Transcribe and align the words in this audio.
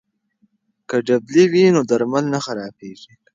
که 0.89 0.95
ډبلي 1.07 1.43
وي 1.51 1.65
نو 1.75 1.81
درمل 1.89 2.25
نه 2.33 2.39
خرابېږي. 2.45 3.13